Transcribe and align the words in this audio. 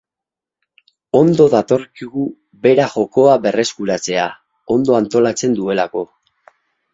Ondo 1.19 1.45
datorkigu 1.53 2.23
bera 2.63 2.87
jokoa 2.95 3.35
berreskuratzea, 3.45 4.25
ondo 4.79 4.97
antolatzen 5.03 5.55
duelako. 5.61 6.05